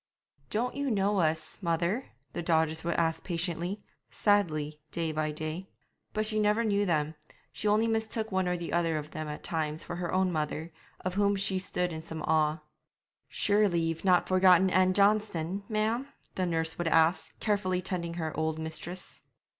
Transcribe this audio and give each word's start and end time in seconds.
'Don't 0.49 0.73
you 0.73 0.89
know 0.89 1.19
us, 1.19 1.59
mother?' 1.61 2.05
the 2.33 2.41
daughters 2.41 2.83
would 2.83 2.95
ask 2.95 3.23
patiently, 3.23 3.77
sadly, 4.09 4.79
day 4.91 5.11
by 5.11 5.31
day. 5.31 5.67
But 6.11 6.25
she 6.25 6.39
never 6.39 6.63
knew 6.63 6.87
them; 6.87 7.13
she 7.53 7.67
only 7.67 7.85
mistook 7.87 8.31
one 8.31 8.47
or 8.47 8.57
the 8.57 8.73
other 8.73 8.97
of 8.97 9.11
them 9.11 9.27
at 9.27 9.43
times 9.43 9.83
for 9.83 9.97
her 9.97 10.11
own 10.11 10.31
mother, 10.31 10.71
of 11.01 11.13
whom 11.13 11.35
she 11.35 11.59
stood 11.59 11.93
in 11.93 12.01
some 12.01 12.23
awe. 12.23 12.61
'Surely 13.29 13.79
ye've 13.79 14.03
not 14.03 14.27
forgotten 14.27 14.71
Ann 14.71 14.95
Johnston, 14.95 15.61
ma'am?' 15.69 16.07
the 16.33 16.47
nurse 16.47 16.79
would 16.79 16.87
ask, 16.87 17.39
carefully 17.39 17.79
tending 17.79 18.15
her 18.15 18.35
old 18.35 18.57
mistress. 18.57 19.21